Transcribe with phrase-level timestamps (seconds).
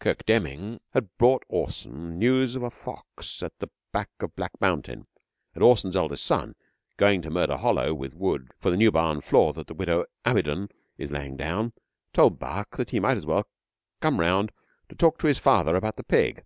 [0.00, 5.06] Kirk Demming had brought Orson news of a fox at the back of Black Mountain,
[5.54, 6.56] and Orson's eldest son,
[6.98, 10.68] going to Murder Hollow with wood for the new barn floor that the widow Amidon
[10.98, 11.72] is laying down,
[12.12, 13.48] told Buck that he might as well
[14.02, 14.52] come round
[14.90, 16.44] to talk to his father about the pig.